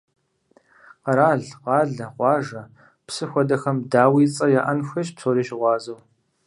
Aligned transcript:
Къэрал, 1.03 1.41
къалэ, 1.63 2.05
къуажэ, 2.17 2.61
псы 3.05 3.25
хуэдэхэм, 3.29 3.77
дауи, 3.91 4.25
цӀэ 4.35 4.47
яӀэн 4.59 4.79
хуейщ 4.87 5.09
псори 5.15 5.43
щыгъуазэу. 5.47 5.99